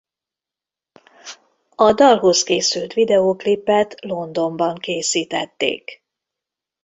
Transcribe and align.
A 1.75 1.93
dalhoz 1.93 2.43
készült 2.43 2.93
videoklipet 2.93 3.99
Londonban 4.03 4.75
készítették. 4.75 6.03